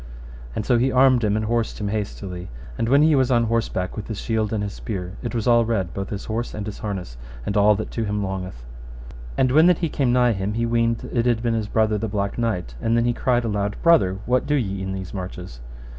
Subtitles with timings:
[0.55, 2.49] And so he armed him and horsed him hastily.
[2.75, 5.63] And when he was on horseback with his shield and his spear, it was all
[5.63, 8.65] red, both his horse and his harness, and all that to him longeth.
[9.37, 12.07] And when that he came nigh him he weened it had been his brother the
[12.07, 15.59] Black Knight; and then he cried aloud, Brother, what do ye in these marches?